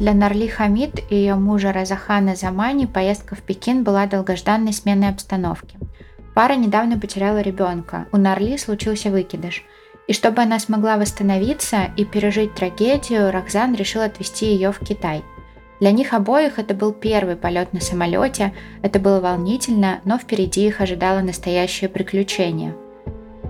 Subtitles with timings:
[0.00, 5.78] Для Нарли Хамид и ее мужа Разахана Замани поездка в Пекин была долгожданной сменой обстановки.
[6.34, 9.62] Пара недавно потеряла ребенка, у Нарли случился выкидыш.
[10.08, 15.22] И чтобы она смогла восстановиться и пережить трагедию, Рокзан решил отвезти ее в Китай.
[15.78, 18.52] Для них обоих это был первый полет на самолете,
[18.82, 22.74] это было волнительно, но впереди их ожидало настоящее приключение.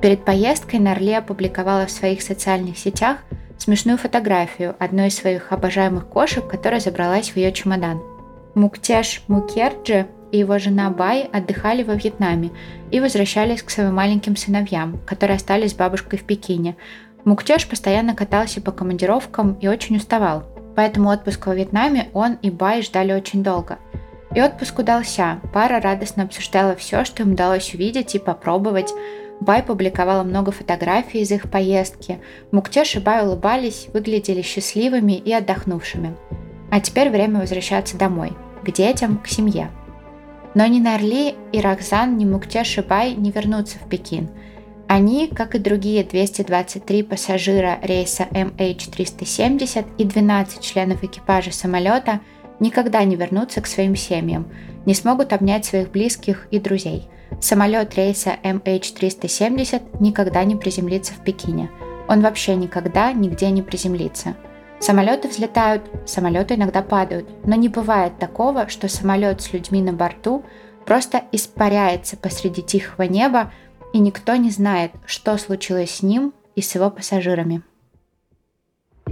[0.02, 3.18] Перед поездкой Нарли опубликовала в своих социальных сетах–
[3.58, 8.02] смешную фотографию одной из своих обожаемых кошек, которая забралась в ее чемодан.
[8.54, 12.50] Муктеш Мукерджи и его жена Бай отдыхали во Вьетнаме
[12.90, 16.76] и возвращались к своим маленьким сыновьям, которые остались с бабушкой в Пекине.
[17.24, 20.44] Муктеш постоянно катался по командировкам и очень уставал,
[20.76, 23.78] поэтому отпуск во Вьетнаме он и Бай ждали очень долго.
[24.34, 25.38] И отпуск удался.
[25.52, 28.92] Пара радостно обсуждала все, что им удалось увидеть и попробовать.
[29.44, 32.18] Бай публиковала много фотографий из их поездки.
[32.50, 36.16] Муктеш и Бай улыбались, выглядели счастливыми и отдохнувшими.
[36.70, 38.32] А теперь время возвращаться домой,
[38.64, 39.70] к детям, к семье.
[40.54, 44.30] Но ни Нарли и Рахзан, ни Муктеш и Бай не вернутся в Пекин.
[44.88, 52.20] Они, как и другие 223 пассажира рейса MH370 и 12 членов экипажа самолета,
[52.60, 54.46] никогда не вернутся к своим семьям,
[54.86, 57.08] не смогут обнять своих близких и друзей–
[57.40, 61.70] Самолет рейса MH370 никогда не приземлится в Пекине.
[62.08, 64.36] Он вообще никогда нигде не приземлится.
[64.80, 70.44] Самолеты взлетают, самолеты иногда падают, но не бывает такого, что самолет с людьми на борту
[70.84, 73.52] просто испаряется посреди тихого неба,
[73.92, 77.62] и никто не знает, что случилось с ним и с его пассажирами.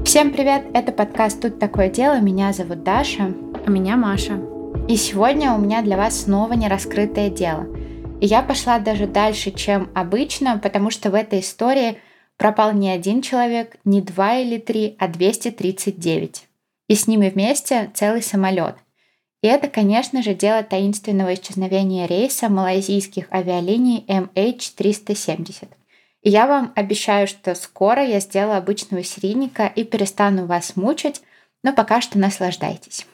[0.04, 3.32] Всем привет, это подкаст «Тут такое дело», меня зовут Даша.
[3.64, 4.40] А меня Маша.
[4.88, 7.66] И сегодня у меня для вас снова нераскрытое дело–
[8.22, 11.98] и я пошла даже дальше, чем обычно, потому что в этой истории
[12.36, 16.46] пропал не один человек, не два или три, а 239.
[16.86, 18.76] И с ними вместе целый самолет.
[19.42, 25.70] И это, конечно же, дело таинственного исчезновения рейса малайзийских авиалиний MH370.
[26.22, 31.22] И я вам обещаю, что скоро я сделаю обычного серийника и перестану вас мучить,
[31.64, 33.04] но пока что наслаждайтесь.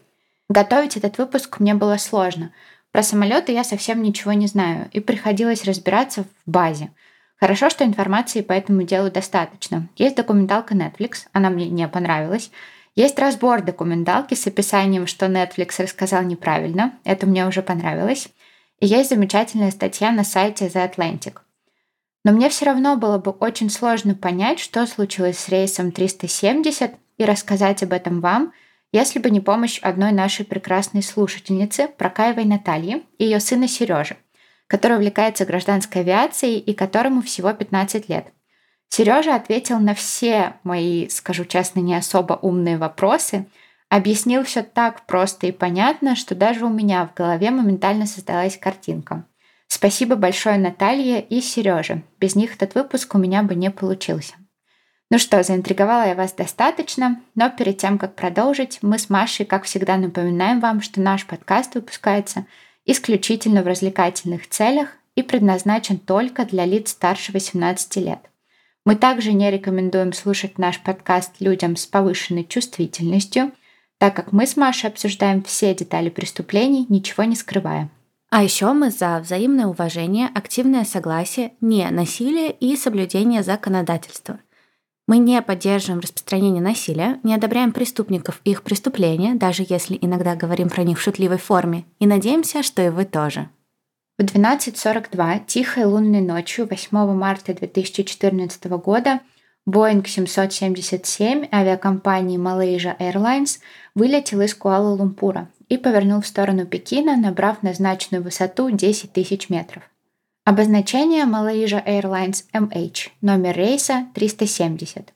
[0.51, 2.53] Готовить этот выпуск мне было сложно,
[2.93, 6.91] про самолеты я совсем ничего не знаю, и приходилось разбираться в базе.
[7.37, 9.89] Хорошо, что информации по этому делу достаточно.
[9.97, 12.51] Есть документалка Netflix, она мне не понравилась.
[12.97, 16.99] Есть разбор документалки с описанием, что Netflix рассказал неправильно.
[17.05, 18.29] Это мне уже понравилось.
[18.81, 21.39] И есть замечательная статья на сайте The Atlantic.
[22.25, 27.25] Но мне все равно было бы очень сложно понять, что случилось с рейсом 370 и
[27.25, 28.53] рассказать об этом вам–
[28.93, 34.17] если бы не помощь одной нашей прекрасной слушательницы, Прокаевой Натальи и ее сына Сережи,
[34.67, 38.33] который увлекается гражданской авиацией и которому всего 15 лет.
[38.89, 43.47] Сережа ответил на все мои, скажу честно, не особо умные вопросы,
[43.91, 49.27] объяснил все так просто и понятно, что даже у меня в голове моментально создалась картинка.
[49.67, 52.03] Спасибо большое Наталье и Сереже.
[52.19, 54.35] Без них этот выпуск у меня бы не получился.
[55.11, 59.65] Ну что, заинтриговала я вас достаточно, но перед тем, как продолжить, мы с Машей, как
[59.65, 62.45] всегда, напоминаем вам, что наш подкаст выпускается
[62.85, 68.21] исключительно в развлекательных целях и предназначен только для лиц старше 18 лет.
[68.85, 73.53] Мы также не рекомендуем слушать наш подкаст людям с повышенной чувствительностью,
[73.97, 77.91] так как мы с Машей обсуждаем все детали преступлений, ничего не скрывая.
[78.31, 84.39] А еще мы за взаимное уважение, активное согласие, не насилие и соблюдение законодательства.
[85.09, 90.69] Мы не поддерживаем распространение насилия, не одобряем преступников и их преступления, даже если иногда говорим
[90.69, 93.49] про них в шутливой форме, и надеемся, что и вы тоже.
[94.19, 99.21] В 12.42 тихой лунной ночью 8 марта 2014 года
[99.67, 103.61] Boeing 777 авиакомпании Malaysia Airlines
[103.95, 109.85] вылетел из Куала-Лумпура и повернул в сторону Пекина, набрав назначенную высоту 10 тысяч метров.
[110.51, 115.13] Обозначение Malaysia Airlines MH, номер рейса 370.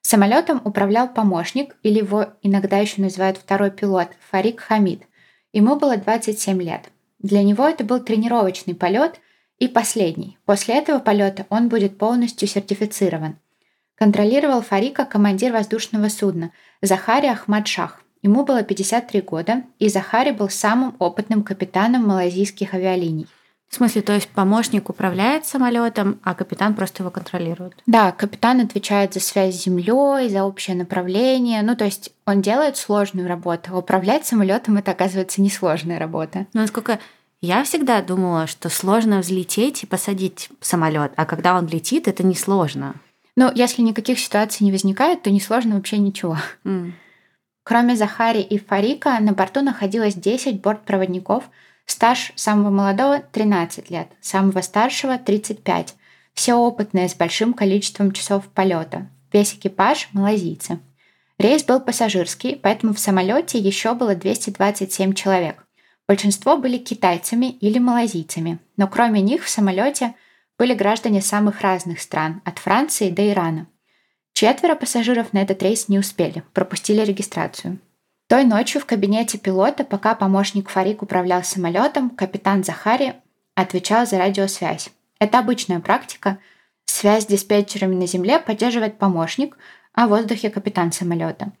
[0.00, 5.04] Самолетом управлял помощник, или его иногда еще называют второй пилот, Фарик Хамид.
[5.52, 6.90] Ему было 27 лет.
[7.20, 9.20] Для него это был тренировочный полет
[9.60, 10.38] и последний.
[10.46, 13.38] После этого полета он будет полностью сертифицирован.
[13.94, 16.50] Контролировал Фарика командир воздушного судна
[16.80, 17.68] Захари Ахмад.
[18.20, 23.28] Ему было 53 года, и Захари был самым опытным капитаном малазийских авиалиний.
[23.72, 27.72] В смысле, то есть помощник управляет самолетом, а капитан просто его контролирует?
[27.86, 31.62] Да, капитан отвечает за связь с землей, за общее направление.
[31.62, 33.74] Ну, то есть он делает сложную работу.
[33.74, 36.46] Управлять самолетом это, оказывается, несложная работа.
[36.52, 36.98] Ну, насколько
[37.40, 42.96] я всегда думала, что сложно взлететь и посадить самолет, а когда он летит, это несложно.
[43.36, 46.36] Ну, если никаких ситуаций не возникает, то несложно вообще ничего.
[46.66, 46.92] Mm.
[47.64, 51.44] Кроме Захари и Фарика, на борту находилось 10 бортпроводников,
[51.92, 55.94] стаж самого молодого– 13 лет, самого старшего– 35.
[56.34, 59.08] Все опытные, с большим количеством часов полета.
[59.32, 60.80] Весь экипаж– малазийцы.
[61.38, 65.64] Рейс был пассажирский, поэтому в самолете еще было 227 человек.
[66.06, 70.14] Большинство были китайцами или малазийцами, но кроме них в самолете
[70.58, 73.66] были граждане самых разных стран, от Франции до Ирана.
[74.32, 77.78] Четверо пассажиров на этот рейс не успели, пропустили регистрацию.
[78.32, 83.16] Той ночью в кабинете пилота, пока помощник Фарик управлял самолетом, капитан Захари
[83.54, 84.88] отвечал за радиосвязь.
[85.18, 86.38] Это обычная практика.
[86.86, 89.58] Связь с диспетчерами на земле поддерживает помощник,
[89.92, 91.52] а в воздухе капитан самолета.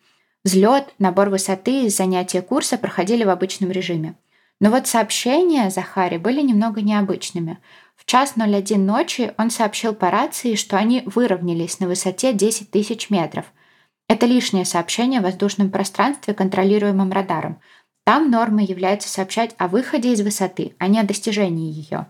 [0.44, 4.14] Взлет, набор высоты и занятия курса проходили в обычном режиме.
[4.58, 7.58] Но вот сообщения Захари были немного необычными–
[7.96, 13.10] в час 01 ночи он сообщил по рации, что они выровнялись на высоте 10 тысяч
[13.10, 13.44] метров.
[14.08, 17.60] Это лишнее сообщение в воздушном пространстве, контролируемом радаром.
[18.04, 22.06] Там нормой является сообщать о выходе из высоты, а не о достижении ее.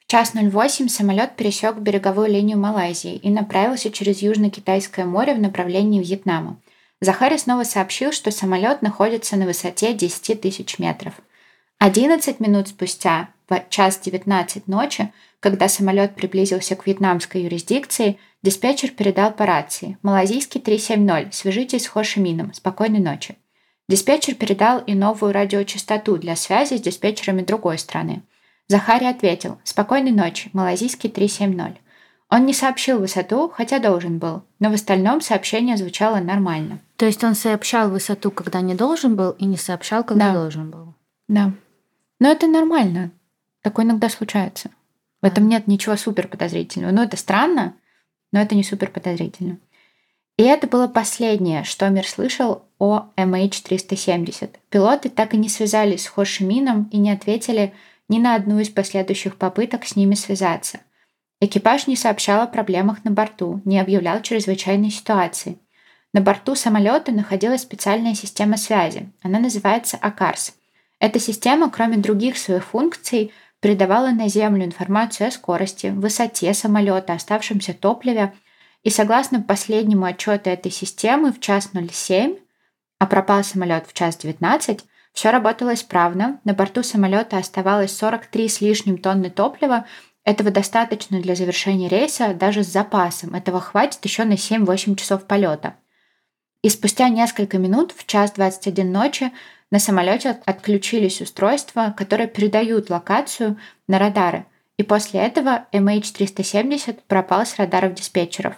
[0.00, 6.02] В час 08 самолет пересек береговую линию Малайзии и направился через Южно-Китайское море в направлении
[6.02, 6.60] Вьетнама.
[7.00, 11.14] Захари снова сообщил, что самолет находится на высоте 10 тысяч метров.
[11.78, 19.32] 11 минут спустя в час 19 ночи, когда самолет приблизился к вьетнамской юрисдикции, диспетчер передал
[19.32, 23.36] по рации «Малазийский 370, свяжитесь с Хошимином, спокойной ночи».
[23.88, 28.22] Диспетчер передал и новую радиочастоту для связи с диспетчерами другой страны.
[28.68, 31.76] Захари ответил «Спокойной ночи, Малазийский 370».
[32.30, 36.78] Он не сообщил высоту, хотя должен был, но в остальном сообщение звучало нормально.
[36.96, 40.34] То есть он сообщал высоту, когда не должен был, и не сообщал, когда да.
[40.34, 40.94] должен был.
[41.26, 41.52] Да.
[42.20, 43.10] Но это нормально.
[43.62, 44.70] Такое иногда случается.
[45.20, 46.92] В этом нет ничего супер подозрительного.
[46.92, 47.74] Ну, это странно,
[48.32, 49.58] но это не супер подозрительно.
[50.36, 54.50] И это было последнее, что мир слышал о MH370.
[54.70, 57.74] Пилоты так и не связались с Хошимином и не ответили
[58.08, 60.80] ни на одну из последующих попыток с ними связаться.
[61.40, 65.58] Экипаж не сообщал о проблемах на борту, не объявлял чрезвычайной ситуации.
[66.12, 69.10] На борту самолета находилась специальная система связи.
[69.22, 70.54] Она называется АКАРС.
[70.98, 77.74] Эта система, кроме других своих функций, передавала на Землю информацию о скорости, высоте самолета, оставшемся
[77.74, 78.32] топливе,
[78.82, 82.36] и согласно последнему отчету этой системы в час 07,
[82.98, 84.80] а пропал самолет в час 19,
[85.12, 89.86] все работало исправно, на борту самолета оставалось 43 с лишним тонны топлива,
[90.24, 95.76] этого достаточно для завершения рейса даже с запасом, этого хватит еще на 7-8 часов полета.
[96.62, 99.32] И спустя несколько минут, в час 21 ночи,
[99.70, 104.46] на самолете отключились устройства, которые передают локацию на радары,
[104.76, 108.54] и после этого MH370 пропал с радаров диспетчеров.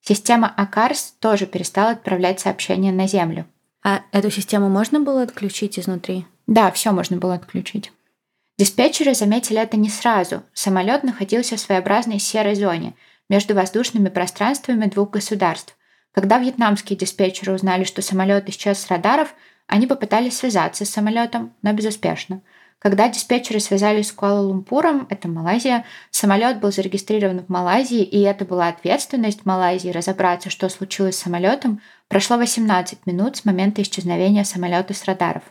[0.00, 3.46] Система ACARS тоже перестала отправлять сообщения на Землю.
[3.82, 6.26] А эту систему можно было отключить изнутри?
[6.46, 7.92] Да, все можно было отключить.
[8.58, 10.42] Диспетчеры заметили это не сразу.
[10.52, 12.94] Самолет находился в своеобразной серой зоне
[13.28, 15.76] между воздушными пространствами двух государств.
[16.12, 19.34] Когда вьетнамские диспетчеры узнали, что самолет исчез с радаров,
[19.66, 22.42] они попытались связаться с самолетом, но безуспешно.
[22.78, 28.68] Когда диспетчеры связались с Куала-Лумпуром, это Малайзия, самолет был зарегистрирован в Малайзии, и это была
[28.68, 35.04] ответственность Малайзии разобраться, что случилось с самолетом, прошло 18 минут с момента исчезновения самолета с
[35.06, 35.42] радаров.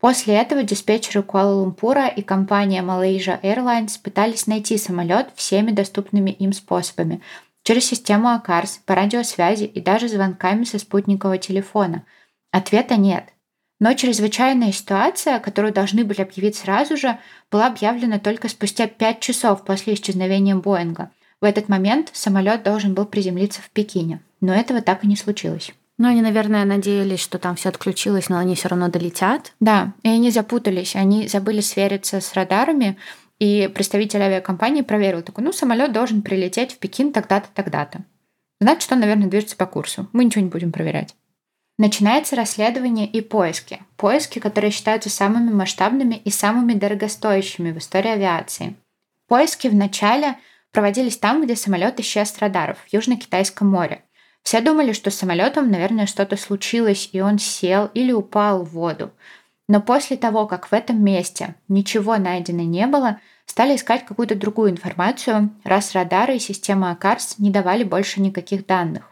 [0.00, 7.22] После этого диспетчеры Куала-Лумпура и компания Malaysia Airlines пытались найти самолет всеми доступными им способами
[7.62, 12.04] через систему АКАРС, по радиосвязи и даже звонками со спутникового телефона–
[12.52, 13.32] Ответа нет.
[13.80, 17.18] Но чрезвычайная ситуация, которую должны были объявить сразу же,
[17.50, 21.10] была объявлена только спустя 5 часов после исчезновения Боинга.
[21.40, 25.72] В этот момент самолет должен был приземлиться в Пекине, но этого так и не случилось.
[25.96, 29.52] Ну, они, наверное, надеялись, что там все отключилось, но они все равно долетят.
[29.60, 32.96] Да, и они запутались, они забыли свериться с радарами,
[33.38, 38.02] и представитель авиакомпании проверил, такой, ну, самолет должен прилететь в Пекин тогда-то, тогда-то.
[38.60, 40.08] Значит, он, наверное, движется по курсу.
[40.12, 41.14] Мы ничего не будем проверять.
[41.80, 43.82] Начинается расследование и поиски.
[43.96, 48.76] Поиски, которые считаются самыми масштабными и самыми дорогостоящими в истории авиации.
[49.28, 50.36] Поиски вначале
[50.72, 54.04] проводились там, где самолет исчез с радаров, в Южно-Китайском море.
[54.42, 59.10] Все думали, что с самолетом, наверное, что-то случилось, и он сел или упал в воду.
[59.66, 64.72] Но после того, как в этом месте ничего найдено не было, стали искать какую-то другую
[64.72, 69.09] информацию, раз радары и система АКАРС не давали больше никаких данных.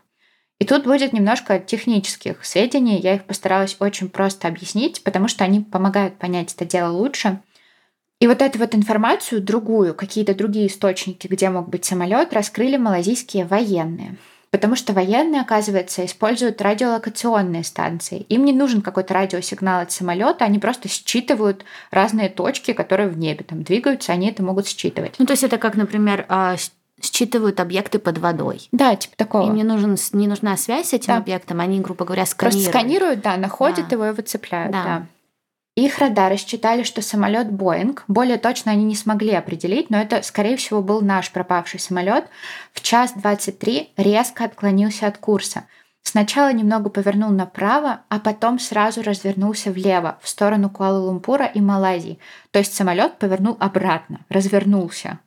[0.59, 2.99] И тут будет немножко технических сведений.
[2.99, 7.41] Я их постаралась очень просто объяснить, потому что они помогают понять это дело лучше.
[8.21, 13.45] И вот эту вот информацию, другую, какие-то другие источники, где мог быть самолет, раскрыли малазийские
[13.45, 14.17] военные.
[14.50, 18.21] Потому что военные, оказывается, используют радиолокационные станции.
[18.31, 23.45] Им не нужен какой-то радиосигнал от самолета, они просто считывают разные точки, которые в небе
[23.45, 25.15] там двигаются, они это могут считывать.
[25.19, 26.57] Ну, то есть это как, например, а,
[27.19, 28.69] считывают объекты под водой.
[28.71, 29.47] Да, типа такого.
[29.49, 31.17] Им не, нужен, не нужна связь с этим да.
[31.19, 32.65] объектом, они, грубо говоря, сканируют.
[32.65, 33.97] Просто сканируют, да, находят да.
[33.97, 34.73] его и выцепляют.
[34.73, 34.85] Да.
[34.85, 35.07] да.
[35.75, 40.57] Их радары считали, что самолет Боинг, более точно они не смогли определить, но это, скорее
[40.57, 42.25] всего, был наш пропавший самолет,
[42.73, 45.65] в час 23 резко отклонился от курса.
[46.03, 52.19] Сначала немного повернул направо, а потом сразу развернулся влево, в сторону Куала-Лумпура и Малайзии.
[52.51, 55.21] То есть самолет повернул обратно, развернулся.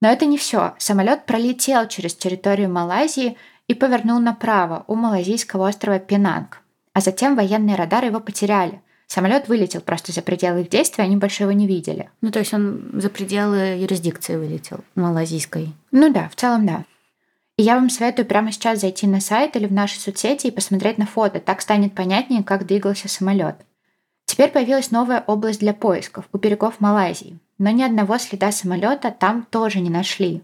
[0.00, 0.74] Но это не все.
[0.78, 3.36] Самолет пролетел через территорию Малайзии
[3.68, 6.62] и повернул направо у малайзийского острова Пенанг.
[6.92, 8.80] А затем военные радары его потеряли–
[9.10, 12.08] Самолет вылетел просто за пределы их действия, они больше его не видели.
[12.20, 15.74] Ну, то есть он за пределы юрисдикции вылетел, малазийской.
[15.90, 16.84] Ну да, в целом да.
[17.56, 20.96] И я вам советую прямо сейчас зайти на сайт или в наши соцсети и посмотреть
[20.96, 21.40] на фото.
[21.40, 23.56] Так станет понятнее, как двигался самолет.
[24.26, 27.40] Теперь появилась новая область для поисков у берегов Малайзии.
[27.60, 30.42] Но ни одного следа самолета там тоже не нашли.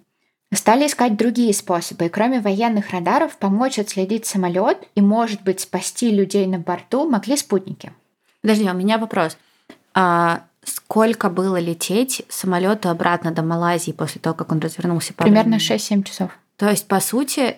[0.52, 6.11] Стали искать другие способы, и кроме военных радаров помочь отследить самолет и, может быть, спасти
[6.11, 7.90] людей на борту могли спутники.
[8.42, 9.38] Подожди, у меня вопрос.
[9.94, 15.14] А сколько было лететь самолету обратно до Малайзии после того, как он развернулся?
[15.14, 16.30] По Примерно 6-7 часов.
[16.56, 17.56] То есть, по сути,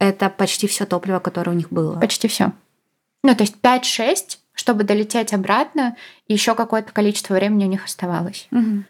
[0.00, 1.96] это почти все топливо, которое у них было.
[2.00, 2.50] Почти все.
[3.22, 5.96] Ну, то есть 5-6, чтобы долететь обратно,
[6.26, 8.48] еще какое-то количество времени у них оставалось.
[8.50, 8.82] Угу.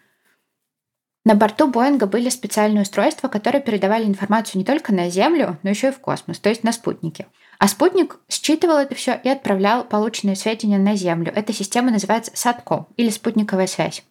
[1.26, 5.88] На борту Боинга были специальные устройства, которые передавали информацию не только на Землю, но еще
[5.88, 7.26] и в космос, то есть на спутники.
[7.59, 11.33] А спутник считывал это все и отправлял полученные сведения на Землю.
[11.35, 14.04] Эта система называется САТКО или спутниковая связь.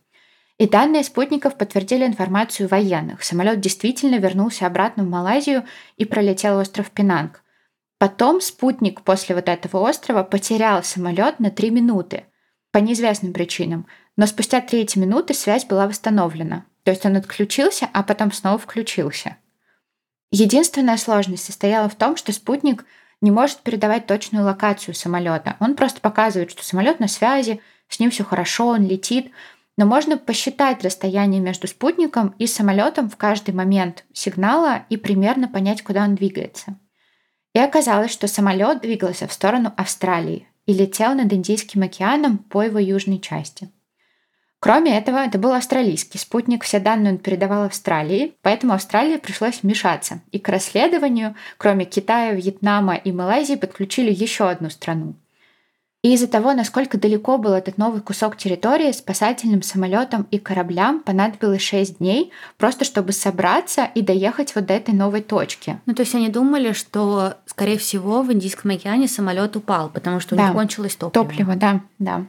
[0.57, 3.24] И данные спутников подтвердили информацию военных.
[3.24, 5.63] Самолет действительно вернулся обратно в Малайзию
[5.95, 7.43] и пролетел остров Пенанг.
[7.98, 12.25] Потом спутник после вот этого острова потерял самолет на 3 минуты
[12.74, 13.88] по неизвестным причинам.
[14.17, 16.65] Но спустя 3 минуты связь была восстановлена.
[16.86, 19.38] То есть он отключился, а потом снова включился.
[20.32, 22.86] Единственная сложность состояла в том, что спутник
[23.22, 25.58] не может передавать точную локацию самолета.
[25.60, 29.32] Он просто показывает, что самолет на связи, с ним все хорошо, он летит.
[29.77, 35.82] Но можно посчитать расстояние между спутником и самолетом в каждый момент сигнала и примерно понять,
[35.82, 36.77] куда он двигается.
[37.54, 42.77] И оказалось, что самолет двигался в сторону Австралии и летел над Индийским океаном по его
[42.77, 43.72] южной части.
[44.65, 50.22] Кроме этого, это был австралийский спутник, все данные он передавал Австралии, поэтому Австралии пришлось вмешаться.
[50.31, 55.13] И к расследованию, кроме Китая, Вьетнама и Малайзии, подключили еще одну страну.
[56.01, 61.62] И из-за того, насколько далеко был этот новый кусок территории, спасательным самолетам и кораблям понадобилось
[61.62, 65.79] 6 дней, просто чтобы собраться и доехать вот до этой новой точки.
[65.86, 70.34] Ну, то есть они думали, что, скорее всего, в Индийском океане самолет упал, потому что
[70.34, 70.45] у да.
[70.45, 71.27] них кончилось топливо.
[71.27, 72.25] Топливо, да, да.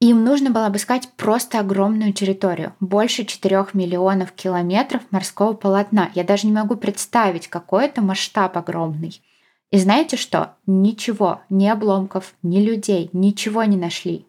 [0.00, 6.10] Им нужно было обыскать просто огромную территорию, больше 4 миллионов километров морского полотна.
[6.14, 9.20] Я даже не могу представить, какой это масштаб огромный.
[9.70, 10.54] И знаете что?
[10.66, 14.26] Ничего, ни обломков, ни людей, ничего не нашли.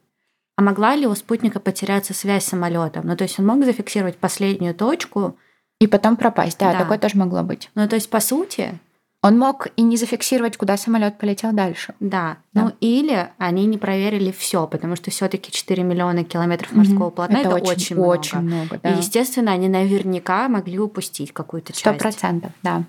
[0.57, 3.07] А могла ли у спутника потеряться связь с самолетом?
[3.07, 5.37] Ну, то есть он мог зафиксировать последнюю точку
[5.79, 6.59] и потом пропасть.
[6.59, 6.79] Да, да.
[6.79, 7.71] такое тоже могло быть.
[7.75, 8.77] Ну, то есть, по сути,
[9.23, 11.93] он мог и не зафиксировать, куда самолет полетел дальше.
[11.99, 12.37] Да.
[12.53, 12.63] да.
[12.63, 17.11] Ну или они не проверили все, потому что все-таки 4 миллиона километров морского угу.
[17.11, 18.19] полотна это, это очень, очень много.
[18.19, 18.93] Очень много да.
[18.93, 21.81] И, естественно, они наверняка могли упустить какую-то часть.
[21.81, 22.83] Сто процентов, да.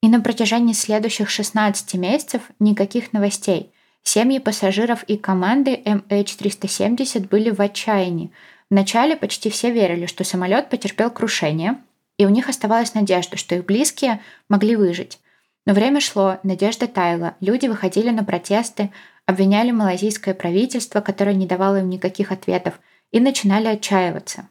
[0.00, 3.72] И на протяжении следующих 16 месяцев никаких новостей.
[4.04, 8.30] Семьи пассажиров и команды MH370 были в отчаянии.
[8.70, 11.78] Вначале почти все верили, что самолет потерпел крушение,
[12.18, 15.18] и у них оставалась надежда, что их близкие могли выжить.
[15.66, 18.90] Но время шло, надежда таяла, люди выходили на протесты,
[19.26, 22.74] обвиняли малазийское правительство, которое не давало им никаких ответов,
[23.10, 24.48] и начинали отчаиваться.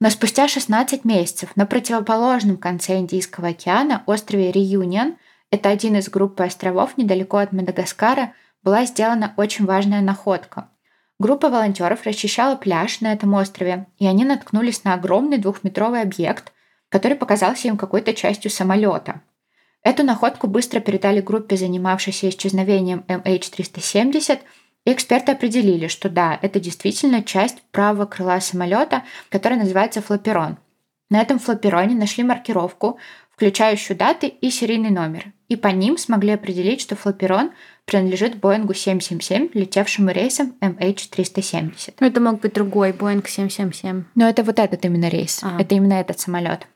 [0.00, 5.16] Но спустя 16 месяцев на противоположном конце Индийского океана, острове Реюнион,
[5.50, 10.68] это один из группы островов недалеко от Мадагаскара, была сделана очень важная находка.
[11.18, 16.52] Группа волонтеров расчищала пляж на этом острове, и они наткнулись на огромный двухметровый объект,
[16.88, 19.20] который показался им какой-то частью самолета.
[19.82, 24.40] Эту находку быстро передали группе, занимавшейся исчезновением MH370,
[24.84, 30.58] и эксперты определили, что да, это действительно часть правого крыла самолета, которая называется флоперон.
[31.10, 32.98] На этом флопероне нашли маркировку,
[33.32, 37.52] включающую даты и серийный номер, и по ним смогли определить, что флоперон
[37.86, 41.94] принадлежит Боингу 777, летевшему рейсом MH370.
[41.98, 44.04] Это мог быть другой Боинг 777.
[44.14, 45.60] Но это вот этот именно рейс, ага.
[45.60, 46.66] это именно этот самолет.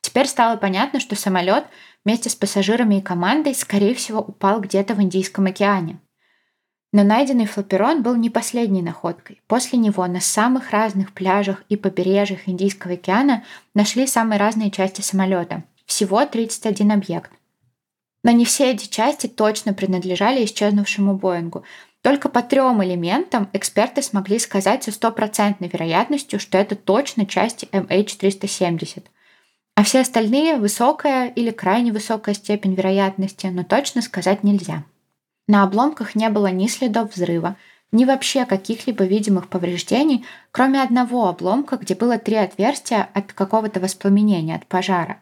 [0.00, 1.64] Теперь стало понятно, что самолет
[2.04, 6.00] вместе с пассажирами и командой, скорее всего, упал где-то в Индийском океане.
[6.92, 9.42] Но найденный флоперон был не последней находкой.
[9.46, 15.64] После него на самых разных пляжах и побережьях Индийского океана нашли самые разные части самолета.
[15.84, 17.30] Всего 31 объект.
[18.22, 21.64] Но не все эти части точно принадлежали исчезнувшему Боингу.
[22.02, 29.04] Только по трем элементам эксперты смогли сказать со стопроцентной вероятностью, что это точно части MH370.
[29.78, 34.82] А все остальные– высокая или крайне высокая степень вероятности, но точно сказать нельзя.
[35.46, 37.54] На обломках не было ни следов взрыва,
[37.92, 44.56] ни вообще каких-либо видимых повреждений, кроме одного обломка, где было три отверстия от какого-то воспламенения,
[44.56, 45.20] от пожара.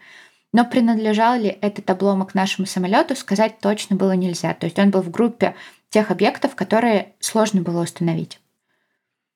[0.54, 4.54] Но принадлежал ли этот обломок нашему самолету, сказать точно было нельзя.
[4.54, 5.54] То есть он был в группе
[5.90, 8.40] тех объектов, которые сложно было установить.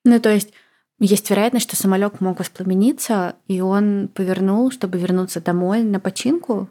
[0.03, 0.51] Ну, то есть
[1.05, 6.69] есть вероятность, что самолет мог воспламениться, и он повернул, чтобы вернуться домой на починку?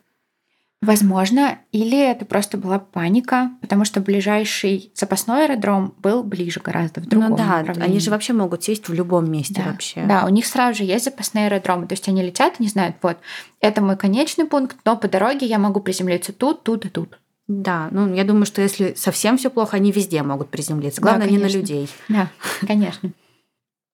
[0.82, 7.04] Возможно, или это просто была паника, потому что ближайший запасной аэродром был ближе гораздо в
[7.04, 9.70] ну другом Ну да, они же вообще могут сесть в любом месте да.
[9.70, 10.04] вообще.
[10.06, 12.96] Да, у них сразу же есть запасные аэродромы, то есть они летят и не знают,
[13.02, 13.18] вот,
[13.60, 17.18] это мой конечный пункт, но по дороге я могу приземлиться тут, тут и тут.
[17.46, 21.02] Да, ну я думаю, что если совсем все плохо, они везде могут приземлиться.
[21.02, 21.90] Главное, да, не на людей.
[22.08, 22.30] Да,
[22.66, 23.10] конечно.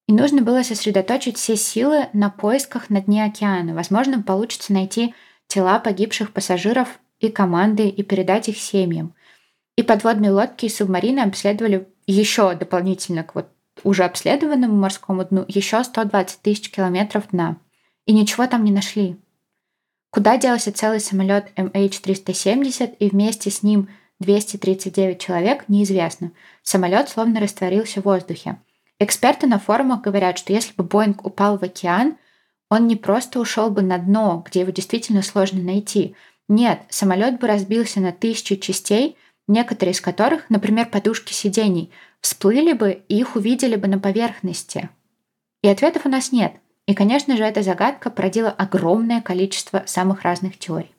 [0.08, 3.74] И нужно было сосредоточить все силы на поисках на дне океана.
[3.74, 5.14] Возможно, получится найти
[5.48, 9.14] тела погибших пассажиров и команды и передать их семьям.
[9.76, 13.48] И подводные лодки и субмарины обследовали еще дополнительно к вот
[13.82, 17.56] уже обследованному морскому дну еще 120 тысяч километров дна.
[18.06, 19.16] И ничего там не нашли.
[20.10, 23.88] Куда делся целый самолет MH370 и вместе с ним
[24.20, 26.32] 239 человек, неизвестно.
[26.62, 28.56] Самолет словно растворился в воздухе.
[28.98, 32.16] Эксперты на форумах говорят, что если бы Боинг упал в океан,
[32.70, 36.16] он не просто ушел бы на дно, где его действительно сложно найти.
[36.48, 39.16] Нет, самолет бы разбился на тысячи частей,
[39.48, 44.88] некоторые из которых, например, подушки сидений, всплыли бы и их увидели бы на поверхности.
[45.62, 46.54] И ответов у нас нет.
[46.86, 50.92] И, конечно же, эта загадка породила огромное количество самых разных теорий.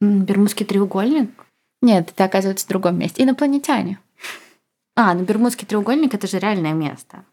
[0.00, 1.30] Бермудский треугольник?
[1.82, 3.22] Нет, это оказывается в другом месте.
[3.22, 3.98] Инопланетяне.
[4.96, 7.24] А, ну Бермудский треугольник это же реальное место.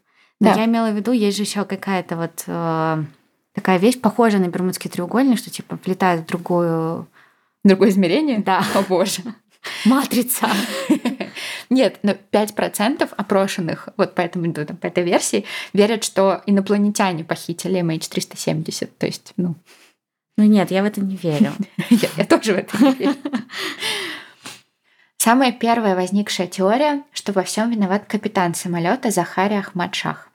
[0.41, 0.55] Да.
[0.55, 3.03] я имела в виду, есть же еще какая-то вот э,
[3.53, 7.07] такая вещь, похожая на Бермудский треугольник, что типа влетает в другую...
[7.63, 8.39] Другое измерение?
[8.39, 8.65] Да.
[8.73, 9.21] О боже.
[9.85, 10.49] Матрица.
[11.69, 18.89] Нет, но 5% опрошенных вот по, этому, по этой версии верят, что инопланетяне похитили MH370.
[18.97, 19.55] То есть, ну...
[20.37, 21.51] Ну нет, я в это не верю.
[21.91, 23.15] я, я тоже в это не верю.
[25.17, 30.30] Самая первая возникшая теория, что во всем виноват капитан самолета Захари Ахмад Шах.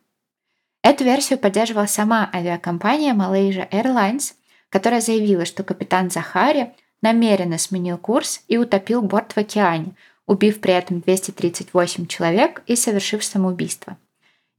[0.89, 4.35] Эту версию поддерживала сама авиакомпания Malaysia Airlines,
[4.69, 9.97] которая заявила, что капитан Захари намеренно сменил курс и утопил борт в океане,
[10.27, 13.97] убив при этом 238 человек и совершив самоубийство.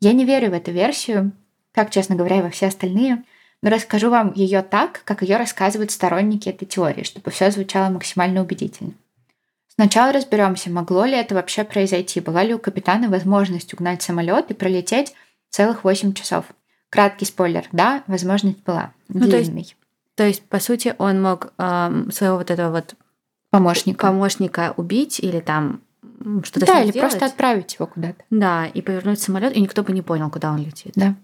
[0.01, 1.31] Я не верю в эту версию,
[1.71, 3.23] как, честно говоря, и во все остальные,
[3.61, 8.41] но расскажу вам ее так, как ее рассказывают сторонники этой теории, чтобы все звучало максимально
[8.41, 8.91] убедительно.
[9.69, 14.53] Сначала разберемся, могло ли это вообще произойти, была ли у капитана возможность угнать самолет и
[14.53, 15.13] пролететь
[15.57, 16.45] целых 8 часов.
[16.89, 18.93] Краткий спойлер, да, возможность была.
[19.09, 19.75] Ну, то, есть,
[20.15, 22.93] то есть, по сути, он мог эм, своего вот этого вот
[23.49, 24.07] помощника.
[24.07, 25.81] помощника убить или там
[26.43, 27.09] что-то Да, или сделать.
[27.09, 28.23] просто отправить его куда-то.
[28.29, 30.93] Да, и повернуть самолет, и никто бы не понял, куда он летит.
[30.95, 31.15] Да.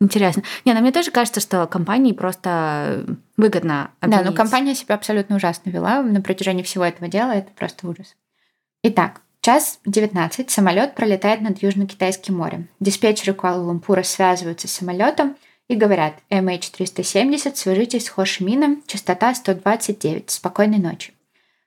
[0.00, 0.42] Интересно.
[0.64, 4.24] Не, но ну, мне тоже кажется, что компании просто выгодно обвинить.
[4.24, 7.30] Да, но компания себя абсолютно ужасно вела на протяжении всего этого дела.
[7.30, 8.16] Это просто ужас.
[8.82, 12.68] Итак, час 19 самолет пролетает над Южно-Китайским морем.
[12.78, 21.12] Диспетчеры Куала-Лумпура связываются с самолетом и говорят MH370, свяжитесь с Хошимином, частота 129, спокойной ночи.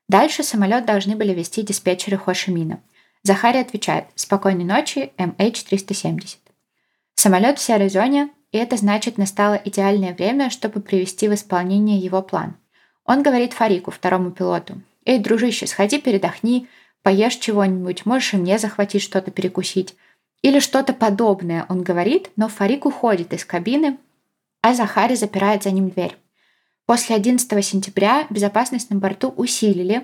[0.07, 2.79] Дальше самолет должны были вести диспетчеры Хошимина.
[3.23, 6.37] Захари отвечает «Спокойной ночи, MH370».
[7.15, 12.21] Самолет в серой зоне, и это значит настало идеальное время, чтобы привести в исполнение его
[12.21, 12.55] план.
[13.03, 16.67] Он говорит Фарику, второму пилоту, «Эй, дружище, сходи передохни,
[17.05, 19.95] поешь чего-нибудь, можешь и мне захватить что-то перекусить».
[20.41, 23.97] Или что-то подобное он говорит, но Фарик уходит из кабины,
[24.61, 26.17] а Захари запирает за ним дверь.
[26.85, 30.03] После 11 сентября безопасность на борту усилили,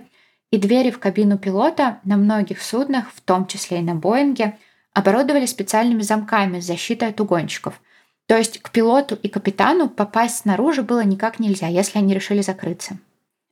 [0.49, 4.57] и двери в кабину пилота на многих суднах, в том числе и на Боинге–
[4.93, 7.81] оборудовали специальными замками с защитой от угонщиков.
[8.27, 12.97] То есть к пилоту и капитану попасть снаружи было никак нельзя, если они решили закрыться.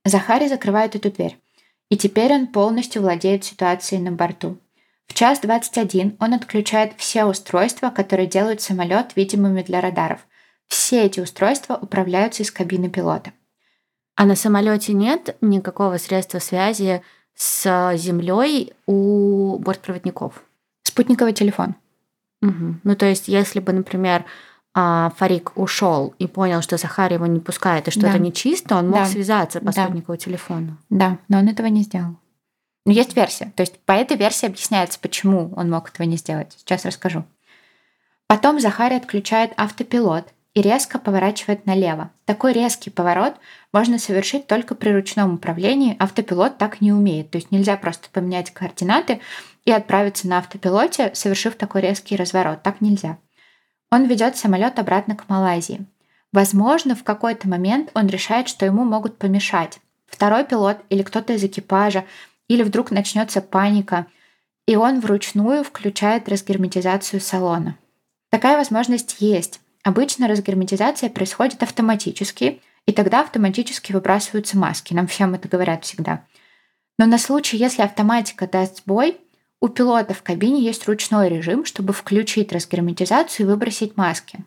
[0.06, 1.38] Захари закрывает эту дверь.
[1.90, 4.58] И теперь он полностью владеет ситуацией на борту.
[5.08, 10.20] В час 21 он отключает все устройства, которые делают самолет видимыми для радаров.
[10.68, 13.34] Все эти устройства управляются из кабины пилота.
[14.16, 17.02] А на самолете нет никакого средства связи
[17.34, 20.44] с Землей у бортпроводников?
[20.84, 21.76] Спутниковый телефон.
[22.42, 22.76] Угу.
[22.84, 24.26] Ну, то есть, если бы, например,
[24.74, 28.10] а, Фарик ушел и понял, что Захар его не пускает и что да.
[28.10, 29.06] это нечисто, он мог да.
[29.06, 29.84] связаться по да.
[29.84, 30.78] спутниковому телефону.
[30.90, 32.18] Да, но он этого не сделал.
[32.86, 33.52] Но есть версия.
[33.56, 36.56] То есть по этой версии объясняется, почему он мог этого не сделать.
[36.58, 37.26] Сейчас расскажу.
[38.28, 42.12] Потом Захарий отключает автопилот и резко поворачивает налево.
[42.26, 43.36] Такой резкий поворот
[43.74, 45.96] можно совершить только при ручном управлении.
[46.00, 47.32] Автопилот так не умеет.
[47.32, 49.20] То есть нельзя просто поменять координаты
[49.66, 52.62] и отправиться на автопилоте, совершив такой резкий разворот.
[52.64, 53.18] Так нельзя.
[53.92, 55.86] Он ведет самолет обратно к Малайзии.
[56.32, 59.80] Возможно, в какой-то момент он решает, что ему могут помешать.
[60.06, 62.06] Второй пилот или кто-то из экипажа,
[62.48, 64.06] или вдруг начнется паника,
[64.68, 67.78] и он вручную включает разгерметизацию салона.
[68.30, 69.60] Такая возможность есть.
[69.84, 74.94] Обычно разгерметизация происходит автоматически, и тогда автоматически выбрасываются маски.
[74.94, 76.26] Нам всем это говорят всегда.
[77.00, 79.18] Но на случай, если автоматика даст сбой,
[79.62, 84.46] у пилота в кабине есть ручной режим, чтобы включить разгерметизацию и выбросить маски.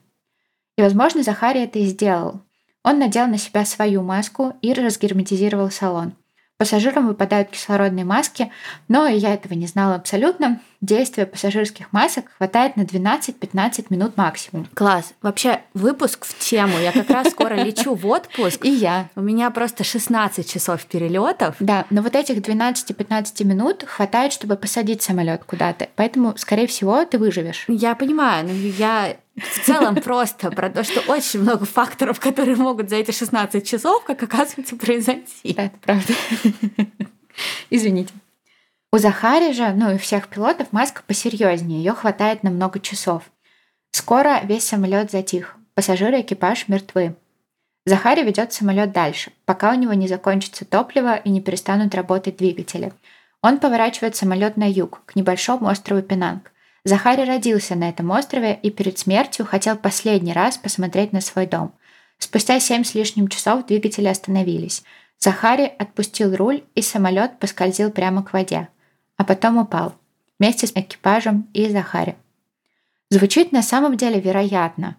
[0.77, 2.41] И, возможно, Захарий это и сделал.
[2.83, 6.15] Он надел на себя свою маску и разгерметизировал салон.
[6.57, 8.51] Пассажирам выпадают кислородные маски,
[8.89, 10.61] но я этого не знала абсолютно.
[10.83, 14.67] Действия пассажирских масок хватает на 12-15 минут максимум.
[14.75, 15.15] Класс.
[15.23, 16.77] Вообще, выпуск в тему.
[16.77, 18.65] Я как раз скоро лечу в отпуск.
[18.65, 19.09] И я.
[19.15, 21.55] У меня просто 16 часов перелетов.
[21.61, 25.89] Да, но вот этих 12-15 минут хватает, чтобы посадить самолет куда-то.
[25.95, 27.65] Поэтому, скорее всего, ты выживешь.
[27.69, 32.91] Я понимаю, но я в целом просто про то, что очень много факторов, которые могут
[32.91, 35.55] за эти 16 часов, как оказывается, произойти.
[35.55, 36.13] Да, это правда.
[37.71, 38.13] Извините.
[38.95, 43.23] У Захари же, ну и всех пилотов, маска посерьезнее, ее хватает на много часов.
[43.91, 47.17] Скоро весь самолет затих, пассажиры и экипаж мертвы.
[47.87, 52.93] Захари ведет самолет дальше, пока у него не закончится топливо и не перестанут работать двигатели.
[53.41, 56.53] Он поворачивает самолет на юг, к небольшому острову Пенанг.
[56.85, 61.73] Захари родился на этом острове и перед смертью хотел последний раз посмотреть на свой дом.
[62.19, 64.83] Спустя семь с лишним часов двигатели остановились.
[65.19, 68.69] Захари отпустил руль, и самолет поскользил прямо к воде,
[69.23, 69.95] а потом упал
[70.41, 72.17] вместе с экипажем и Захари.
[73.09, 74.97] Звучит на самом деле вероятно.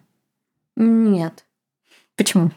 [0.76, 1.44] Нет.
[2.16, 2.50] Почему?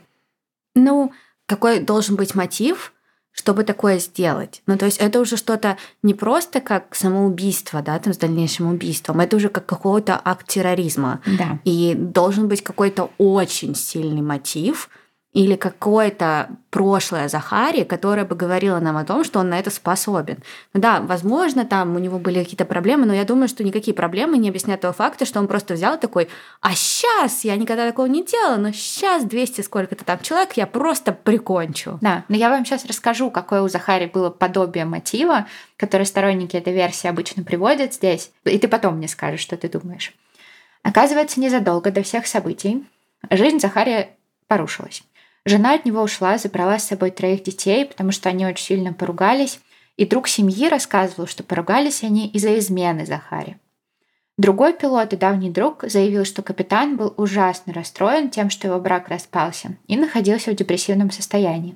[0.75, 1.11] Ну,
[1.45, 2.93] какой должен быть мотив,
[3.33, 4.61] чтобы такое сделать.
[4.65, 9.19] Ну, то есть это уже что-то не просто как самоубийство, да, там с дальнейшим убийством,
[9.19, 11.19] это уже как какой-то акт терроризма.
[11.25, 11.59] Да.
[11.65, 14.89] И должен быть какой-то очень сильный мотив,
[15.37, 20.39] или какое-то прошлое Захари, которое бы говорило нам о том, что он на это способен.
[20.73, 24.39] Ну да, возможно, там у него были какие-то проблемы, но я думаю, что никакие проблемы
[24.39, 26.27] не объясняют того факта, что он просто взял такой,
[26.59, 31.11] а сейчас я никогда такого не делала, но сейчас 200 сколько-то там человек я просто
[31.11, 31.99] прикончу.
[32.01, 35.45] Да, но я вам сейчас расскажу, какое у Захари было подобие мотива,
[35.77, 40.15] которое сторонники этой версии обычно приводят здесь, и ты потом мне скажешь, что ты думаешь.
[40.81, 42.87] Оказывается, незадолго до всех событий
[43.29, 44.15] жизнь Захария
[44.47, 45.03] порушилась.
[45.45, 49.59] Жена от него ушла, забрала с собой троих детей, потому что они очень сильно поругались.
[49.95, 53.57] И друг семьи рассказывал, что поругались они из-за измены Захари.
[54.37, 59.09] Другой пилот и давний друг заявил, что капитан был ужасно расстроен тем, что его брак
[59.09, 61.75] распался, и находился в депрессивном состоянии.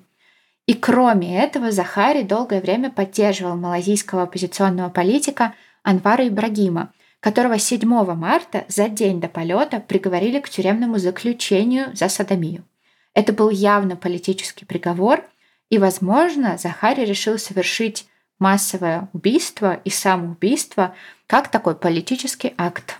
[0.67, 8.65] И кроме этого, Захари долгое время поддерживал малазийского оппозиционного политика Анвара Ибрагима, которого 7 марта,
[8.67, 12.63] за день до полета, приговорили к тюремному заключению за садомию.
[13.13, 15.23] Это был явно политический приговор,
[15.69, 18.07] и, возможно, Захари решил совершить
[18.39, 20.95] массовое убийство и самоубийство
[21.27, 22.99] как такой политический акт.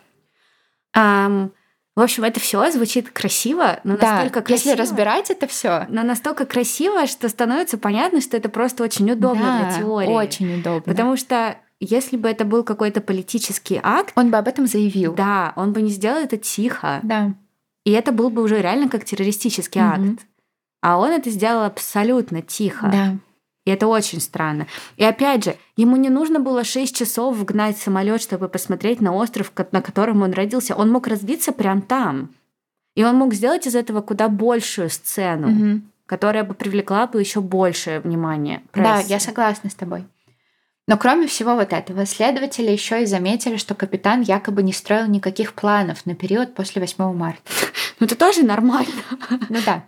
[0.95, 1.51] Um,
[1.95, 4.69] в общем, это все звучит красиво, но да, настолько красиво.
[4.69, 9.43] Если разбирать это все, но настолько красиво, что становится понятно, что это просто очень удобно
[9.43, 10.07] да, для теории.
[10.07, 10.81] Очень удобно.
[10.83, 15.13] Потому что если бы это был какой-то политический акт, он бы об этом заявил.
[15.15, 16.99] Да, он бы не сделал это тихо.
[17.03, 17.33] Да.
[17.83, 20.11] И это был бы уже реально как террористический mm-hmm.
[20.11, 20.25] акт.
[20.81, 22.89] А он это сделал абсолютно тихо.
[22.91, 23.17] Да.
[23.65, 24.65] И это очень странно.
[24.97, 29.51] И опять же, ему не нужно было 6 часов вгнать самолет, чтобы посмотреть на остров,
[29.71, 30.75] на котором он родился.
[30.75, 32.29] Он мог разбиться прямо там.
[32.95, 35.81] И он мог сделать из этого куда большую сцену, угу.
[36.07, 38.63] которая бы привлекла бы еще большее внимание.
[38.71, 38.83] Прессы.
[38.83, 40.05] Да, я согласна с тобой.
[40.87, 45.53] Но кроме всего вот этого, следователи еще и заметили, что капитан якобы не строил никаких
[45.53, 47.41] планов на период после 8 марта.
[48.01, 49.03] Ну это тоже нормально.
[49.49, 49.85] Ну да.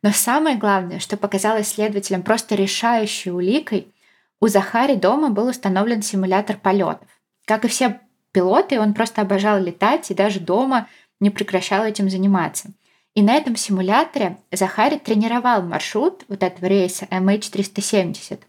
[0.00, 3.92] Но самое главное, что показалось следователям просто решающей уликой,
[4.40, 7.08] у Захари дома был установлен симулятор полетов.
[7.44, 8.00] Как и все
[8.30, 10.86] пилоты, он просто обожал летать и даже дома
[11.18, 12.70] не прекращал этим заниматься.
[13.14, 18.42] И на этом симуляторе Захари тренировал маршрут вот этого рейса MH370.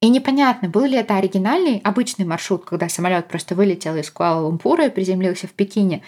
[0.00, 4.90] И непонятно, был ли это оригинальный, обычный маршрут, когда самолет просто вылетел из Куала-Лумпура и
[4.90, 6.02] приземлился в Пекине,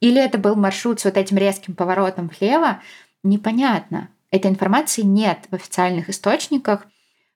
[0.00, 2.80] или это был маршрут с вот этим резким поворотом влево,
[3.22, 4.08] непонятно.
[4.30, 6.86] Этой информации нет в официальных источниках.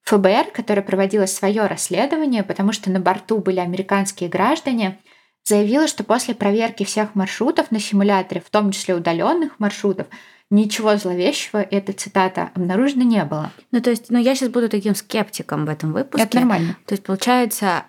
[0.05, 4.99] ФБР, которое проводило свое расследование, потому что на борту были американские граждане,
[5.45, 10.09] заявила, что после проверки всех маршрутов на симуляторе, в том числе удаленных маршрутов,
[10.51, 13.51] ничего зловещего, эта цитата, обнаружено не было.
[13.71, 16.25] Ну, то есть, ну, я сейчас буду таким скептиком в этом выпуске.
[16.25, 16.77] Это нормально.
[16.87, 17.85] То есть, получается,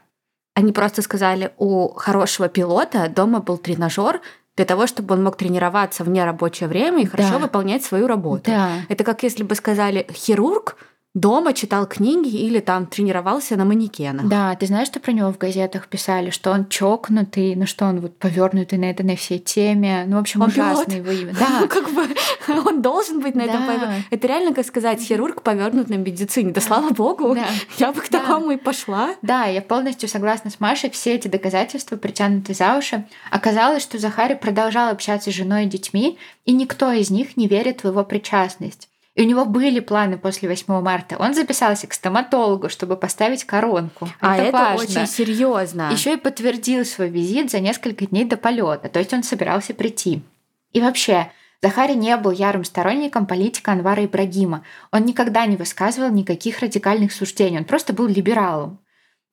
[0.56, 4.22] они просто сказали, у хорошего пилота дома был тренажер,
[4.56, 7.40] для того, чтобы он мог тренироваться в нерабочее время и хорошо да.
[7.40, 8.52] выполнять свою работу.
[8.52, 8.70] Да.
[8.88, 10.78] Это как если бы сказали хирург
[11.14, 14.28] дома читал книги или там тренировался на манекенах.
[14.28, 18.00] Да, ты знаешь, что про него в газетах писали, что он чокнутый, ну что он
[18.00, 20.06] вот повернутый на этой на всей теме.
[20.08, 21.34] Ну, в общем, он ужасный его имя.
[21.44, 22.08] Да, ну, как бы
[22.70, 23.96] он должен быть на этом да.
[24.10, 26.52] Это реально, как сказать, хирург повернут на медицине.
[26.52, 27.48] Да, слава богу, да.
[27.78, 28.20] я бы к да.
[28.20, 29.16] такому и пошла.
[29.22, 30.90] Да, я полностью согласна с Машей.
[30.90, 33.06] Все эти доказательства притянуты за уши.
[33.30, 37.84] Оказалось, что Захари продолжал общаться с женой и детьми, и никто из них не верит
[37.84, 38.90] в его причастность.
[39.16, 41.18] И у него были планы после 8 марта.
[41.20, 44.10] Он записался к стоматологу, чтобы поставить коронку.
[44.20, 44.84] А это, это важно.
[44.84, 45.90] очень серьезно.
[45.92, 48.90] Еще и подтвердил свой визит за несколько дней до полета.
[48.90, 50.24] То есть он собирался прийти.
[50.72, 54.64] И вообще, Захари не был ярым сторонником политика Анвара Ибрагима.
[54.92, 57.60] Он никогда не высказывал никаких радикальных суждений.
[57.60, 58.80] Он просто был либералом.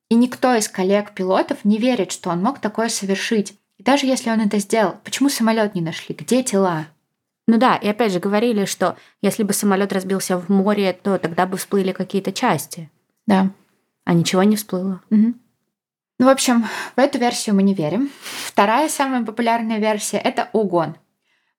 [0.09, 3.55] И никто из коллег-пилотов не верит, что он мог такое совершить.
[3.77, 6.13] И даже если он это сделал, почему самолет не нашли?
[6.13, 6.85] Где тела?
[7.47, 11.45] Ну да, и опять же говорили, что если бы самолет разбился в море, то тогда
[11.45, 12.89] бы всплыли какие-то части.
[13.25, 13.49] Да.
[14.05, 15.01] А ничего не всплыло.
[15.09, 15.33] Угу.
[16.19, 18.11] Ну, в общем, в эту версию мы не верим.
[18.45, 20.95] Вторая самая популярная версия— это угон.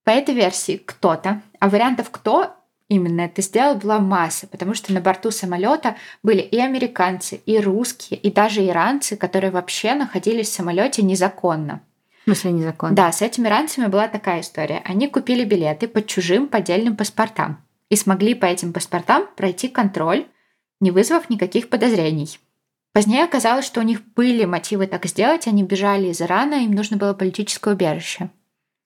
[0.05, 2.55] По этой версии кто-то, а вариантов кто
[2.89, 8.21] именно это сделал, была масса, потому что на борту самолета были и американцы, и русские,
[8.21, 11.83] и даже иранцы, которые вообще находились в самолете незаконно.
[12.23, 12.95] В смысле незаконно?
[12.95, 14.83] Да, с этими ранцами была такая история.
[14.85, 20.27] Они купили билеты под чужим поддельным паспортам и смогли по этим паспортам пройти контроль,
[20.81, 22.39] не вызвав никаких подозрений.
[22.93, 26.97] Позднее оказалось, что у них были мотивы так сделать, они бежали из Ирана, им нужно
[26.97, 28.31] было политическое убежище.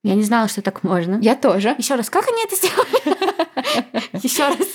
[0.03, 1.18] Я не знала, что так можно.
[1.20, 1.75] Я тоже.
[1.77, 4.12] Еще раз, как они это сделали?
[4.25, 4.68] Еще раз.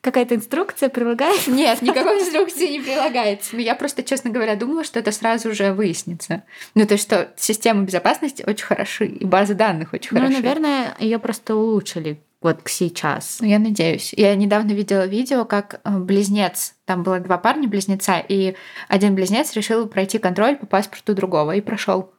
[0.00, 1.50] Какая-то инструкция прилагается?
[1.50, 3.56] Нет, никакой инструкции не прилагается.
[3.58, 6.42] Я просто, честно говоря, думала, что это сразу же выяснится.
[6.74, 10.32] Ну, то есть, что системы безопасности очень хороши, и базы данных очень ну, хороши.
[10.32, 13.38] Ну, наверное, ее просто улучшили вот к сейчас.
[13.40, 14.14] Ну, я надеюсь.
[14.16, 18.56] Я недавно видела видео, как э, близнец, там было два парня-близнеца, и
[18.88, 22.10] один близнец решил пройти контроль по паспорту другого и прошел.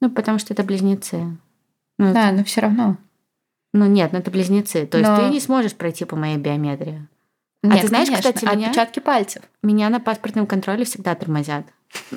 [0.00, 1.38] Ну, потому что это близнецы.
[1.98, 2.36] Ну, да, это...
[2.36, 2.98] но все равно.
[3.72, 4.86] Ну нет, ну это близнецы.
[4.86, 5.08] То но...
[5.08, 7.06] есть ты не сможешь пройти по моей биометрии.
[7.62, 8.68] Нет, а ты знаешь, конечно, кстати, меня...
[8.68, 9.42] отпечатки пальцев.
[9.62, 11.66] Меня на паспортном контроле всегда тормозят.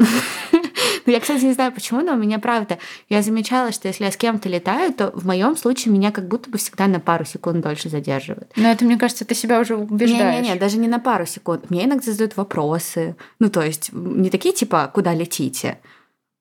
[1.06, 2.80] Ну, я, кстати, не знаю почему, но у меня правда.
[3.10, 6.50] Я замечала, что если я с кем-то летаю, то в моем случае меня как будто
[6.50, 8.52] бы всегда на пару секунд дольше задерживают.
[8.56, 10.44] Но это, мне кажется, ты себя уже убеждаешь.
[10.44, 11.70] Не-не-не, даже не на пару секунд.
[11.70, 13.18] Мне иногда задают вопросы.
[13.40, 15.80] Ну, то есть не такие типа «куда летите?»,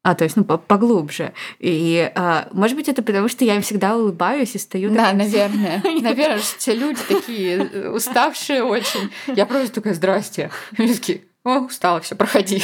[0.02, 1.32] а, то есть, ну, поглубже.
[1.60, 4.90] И, а, может быть, это потому, что я им всегда улыбаюсь и стою...
[4.90, 5.14] Да, такая...
[5.14, 5.82] наверное.
[6.00, 9.10] Наверное, все люди такие э, уставшие очень.
[9.28, 10.50] Я просто такая, здрасте.
[10.76, 12.62] И такие, о, устала, все, проходи.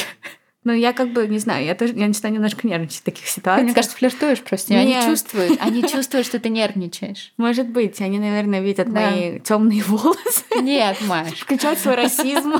[0.65, 3.65] Ну, я как бы, не знаю, я тоже, я начинаю немножко нервничать в таких ситуациях.
[3.65, 4.73] Мне кажется, флиртуешь просто.
[4.73, 4.81] Нет.
[4.81, 7.31] Они чувствуют, они чувствуют, что ты нервничаешь.
[7.37, 9.09] Может быть, они, наверное, видят да.
[9.09, 10.43] мои темные волосы.
[10.59, 11.39] Нет, Маш.
[11.39, 12.55] Включают свой расизм.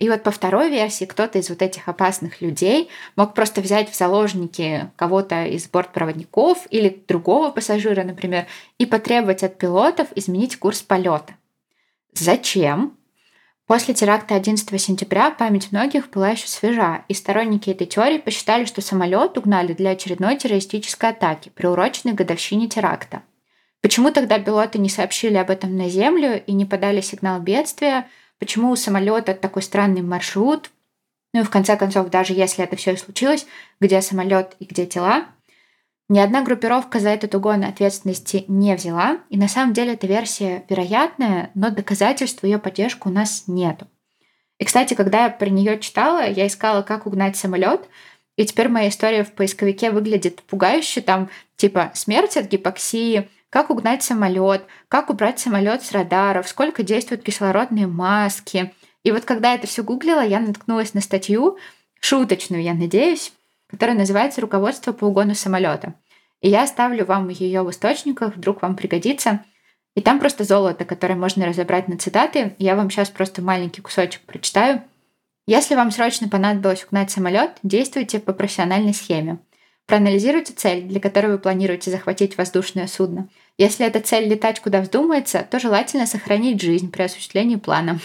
[0.00, 3.96] И вот по второй версии кто-то из вот этих опасных людей мог просто взять в
[3.96, 8.46] заложники кого-то из бортпроводников или другого пассажира, например,
[8.78, 11.34] и потребовать от пилотов изменить курс полета.
[12.14, 12.96] Зачем?
[13.66, 18.80] После теракта 11 сентября память многих была еще свежа, и сторонники этой теории посчитали, что
[18.80, 23.22] самолет угнали для очередной террористической атаки, приуроченной годовщине теракта.
[23.82, 28.08] Почему тогда пилоты не сообщили об этом на Землю и не подали сигнал бедствия,
[28.40, 30.72] почему у самолета такой странный маршрут.
[31.32, 33.46] Ну и в конце концов, даже если это все и случилось,
[33.80, 35.26] где самолет и где тела,
[36.08, 40.64] ни одна группировка за этот угон ответственности не взяла, и на самом деле эта версия
[40.68, 43.86] вероятная, но доказательств ее поддержку у нас нету.
[44.58, 47.88] И, кстати, когда я про нее читала, я искала, как угнать самолет,
[48.36, 54.02] и теперь моя история в поисковике выглядит пугающе, там типа смерть от гипоксии, как угнать
[54.02, 58.72] самолет, как убрать самолет с радаров, сколько действуют кислородные маски.
[59.02, 61.58] И вот когда это все гуглила, я наткнулась на статью,
[62.00, 63.32] шуточную, я надеюсь,
[63.68, 65.94] которая называется «Руководство по угону самолета».
[66.40, 69.44] И я оставлю вам ее в источниках, вдруг вам пригодится.
[69.94, 72.54] И там просто золото, которое можно разобрать на цитаты.
[72.58, 74.82] Я вам сейчас просто маленький кусочек прочитаю.
[75.46, 79.38] Если вам срочно понадобилось угнать самолет, действуйте по профессиональной схеме.
[79.90, 83.28] Проанализируйте цель, для которой вы планируете захватить воздушное судно.
[83.58, 87.98] Если эта цель летать куда вздумается, то желательно сохранить жизнь при осуществлении плана.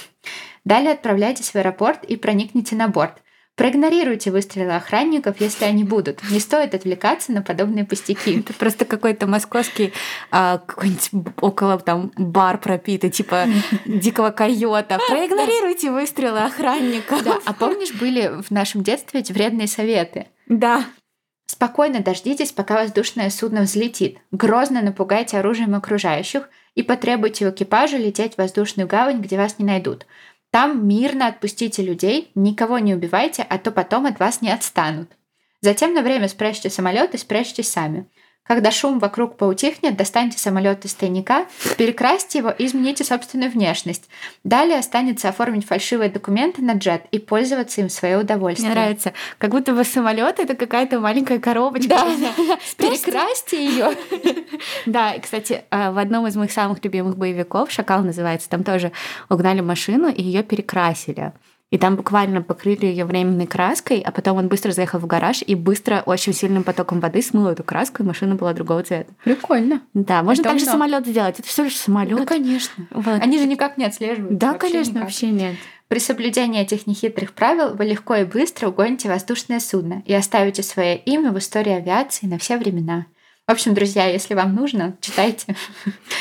[0.63, 3.21] Далее отправляйтесь в аэропорт и проникните на борт.
[3.55, 6.19] Проигнорируйте выстрелы охранников, если они будут.
[6.31, 8.39] Не стоит отвлекаться на подобные пустяки.
[8.39, 9.93] Это просто какой-то московский
[10.31, 13.45] а, какой-нибудь около там бар пропитый, типа
[13.85, 14.99] дикого койота.
[15.07, 17.23] Проигнорируйте выстрелы охранников.
[17.23, 20.25] Да, а помнишь, были в нашем детстве эти вредные советы?
[20.47, 20.83] Да.
[21.45, 24.17] Спокойно дождитесь, пока воздушное судно взлетит.
[24.31, 29.65] Грозно напугайте оружием окружающих и потребуйте у экипажа лететь в воздушную гавань, где вас не
[29.65, 30.05] найдут.
[30.49, 35.11] Там мирно отпустите людей, никого не убивайте, а то потом от вас не отстанут.
[35.61, 38.09] Затем на время спрячьте самолет и спрячьтесь сами.
[38.47, 44.07] Когда шум вокруг поутихнет, достаньте самолет из тайника, перекрасьте его и измените собственную внешность.
[44.43, 48.69] Далее останется оформить фальшивые документы на джет и пользоваться им в свое удовольствие.
[48.69, 49.13] Мне нравится.
[49.39, 51.89] Как будто бы самолет это какая-то маленькая коробочка.
[51.89, 52.05] Да,
[52.77, 53.95] перекрасьте ее.
[54.85, 58.91] Да, и, кстати, а, в одном из моих самых любимых боевиков, «Шакал» называется, там тоже
[59.29, 61.33] угнали машину и ее перекрасили.
[61.71, 65.55] И там буквально покрыли ее временной краской, а потом он быстро заехал в гараж и
[65.55, 69.11] быстро очень сильным потоком воды смыл эту краску, и машина была другого цвета.
[69.23, 69.81] Прикольно.
[69.93, 71.39] Да, можно Это также самолет сделать.
[71.39, 72.19] Это все лишь самолет.
[72.19, 72.87] Да, конечно.
[72.91, 73.21] Вот.
[73.21, 74.37] Они же никак не отслеживают.
[74.37, 75.03] Да, вообще конечно, никак.
[75.03, 75.55] вообще нет.
[75.87, 80.97] При соблюдении этих нехитрых правил вы легко и быстро угоните воздушное судно и оставите свое
[80.97, 83.05] имя в истории авиации на все времена.
[83.47, 85.55] В общем, друзья, если вам нужно, читайте.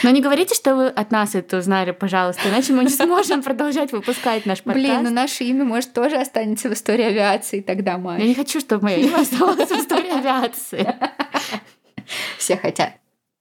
[0.03, 3.93] Но не говорите, что вы от нас это узнали, пожалуйста, иначе мы не сможем продолжать
[3.93, 4.87] выпускать наш подкаст.
[4.87, 8.21] Блин, ну наше имя, может, тоже останется в истории авиации тогда, Маш.
[8.21, 10.87] Я не хочу, чтобы мое имя оставалось в истории авиации.
[12.37, 12.93] Все хотят.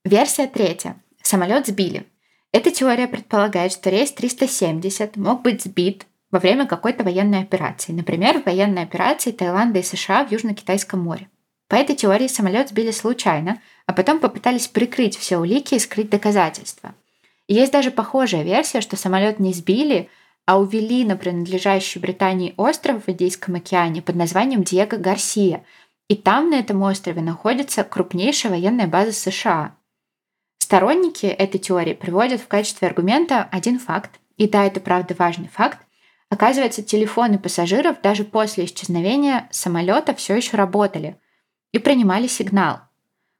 [0.05, 0.95] Версия третья.
[1.21, 2.05] Самолет сбили.
[2.53, 7.91] Эта теория предполагает, что рейс 370 мог быть сбит во время какой-то военной операции.
[7.91, 11.27] Например, военной операции Таиланда и США в Южно-Китайском море.
[11.73, 16.93] По этой теории самолет сбили случайно, а потом попытались прикрыть все улики и скрыть доказательства.
[17.47, 20.07] Есть даже похожая версия, что самолет не сбили,
[20.45, 25.65] а увели на принадлежащий Британии остров в Индийском океане под названием Диего Гарсия.
[26.09, 29.75] И там, на этом острове, находится крупнейшая военная база США.
[30.59, 34.11] Сторонники этой теории приводят в качестве аргумента один факт.
[34.37, 35.79] И да, это правда важный факт.
[36.29, 41.17] Оказывается, телефоны пассажиров даже после исчезновения самолета все еще работали
[41.73, 42.79] и принимали сигнал–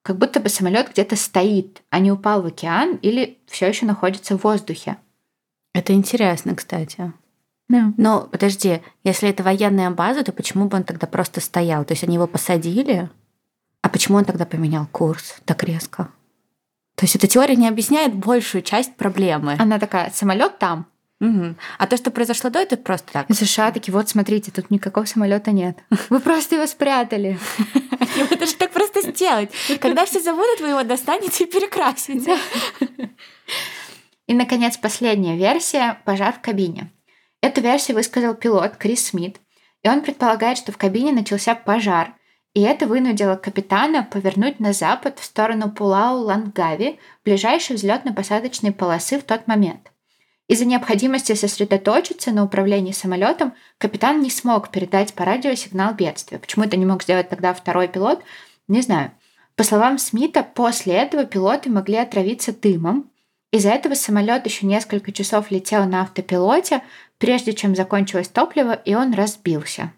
[0.03, 4.37] как будто бы самолет где-то стоит, а не упал в океан или все еще находится
[4.37, 4.97] в воздухе.
[5.73, 7.13] Это интересно, кстати.
[7.69, 7.93] Да.
[7.97, 11.85] Но подожди, если это военная база, то почему бы он тогда просто стоял?
[11.85, 13.09] То есть они его посадили,
[13.81, 16.09] а почему он тогда поменял курс так резко?
[16.95, 19.55] То есть эта теория не объясняет большую часть проблемы.
[19.57, 20.85] Она такая, самолет там,
[21.23, 21.55] Угу.
[21.77, 23.27] А то, что произошло до, это просто так.
[23.33, 25.77] США такие, вот смотрите, тут никакого самолета нет.
[26.09, 27.39] Вы просто его спрятали.
[28.29, 29.49] Это же так просто сделать.
[29.79, 32.38] Когда все забудут, вы его достанете и перекрасите.
[34.27, 36.91] И, наконец, последняя версия– пожар в кабине.
[37.41, 39.38] Эту версию высказал пилот Крис Смит,
[39.81, 42.13] и он предполагает, что в кабине начался пожар,
[42.53, 49.47] и это вынудило капитана повернуть на запад в сторону Пулау-Лангави, ближайшей взлетно-посадочной полосы в тот
[49.47, 49.92] момент.
[50.47, 56.38] Из-за необходимости сосредоточиться на управлении самолетом капитан не смог передать по радио сигнал бедствия.
[56.38, 58.21] Почему это не мог сделать тогда второй пилот,
[58.67, 59.12] не знаю.
[59.56, 63.10] По словам Смита, после этого пилоты могли отравиться дымом.
[63.51, 66.82] Из-за этого самолет еще несколько часов летел на автопилоте,
[67.19, 69.93] прежде чем закончилось топливо, и он разбился.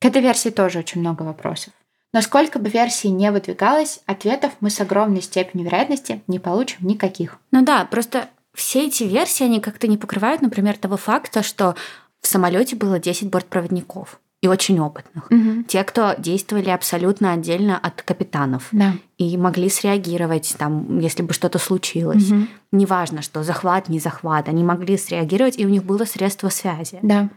[0.00, 1.72] К этой версии тоже очень много вопросов.
[2.12, 7.38] Но сколько бы версий не выдвигалось, ответов мы с огромной степенью вероятности не получим никаких.
[7.52, 11.76] Ну да, просто все эти версии, они как-то не покрывают, например, того факта, что
[12.20, 15.30] в самолете было 10 бортпроводников и очень опытных.
[15.30, 15.64] Угу.
[15.68, 18.68] Те, кто действовали абсолютно отдельно от капитанов.
[18.72, 18.94] Да.
[19.16, 22.30] И могли среагировать, там, если бы что-то случилось.
[22.30, 22.46] Угу.
[22.72, 24.48] Неважно, что захват, не захват.
[24.48, 26.98] Они могли среагировать, и у них было средство связи.
[27.02, 27.28] Да.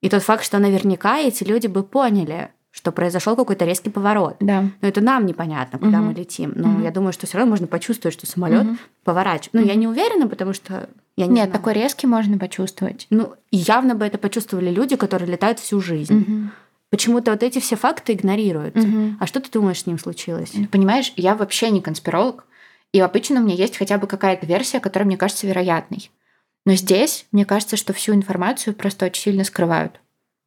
[0.00, 4.36] И тот факт, что наверняка эти люди бы поняли, что произошел какой-то резкий поворот.
[4.38, 4.64] Да.
[4.82, 6.08] Но это нам непонятно, куда угу.
[6.08, 6.52] мы летим.
[6.54, 6.82] Но угу.
[6.82, 8.76] я думаю, что все равно можно почувствовать, что самолет угу.
[9.02, 9.54] поворачивает.
[9.54, 9.68] Ну, угу.
[9.68, 11.52] я не уверена, потому что я не Нет, знаю.
[11.52, 13.06] такой резкий можно почувствовать.
[13.08, 16.18] Ну, явно бы это почувствовали люди, которые летают всю жизнь.
[16.18, 16.50] Угу.
[16.90, 18.86] Почему-то вот эти все факты игнорируются.
[18.86, 19.16] Угу.
[19.20, 20.52] А что ты думаешь, с ним случилось?
[20.70, 22.44] Понимаешь, я вообще не конспиролог,
[22.92, 26.10] и обычно у меня есть хотя бы какая-то версия, которая мне кажется вероятной.
[26.66, 29.98] Но здесь мне кажется, что всю информацию просто очень сильно скрывают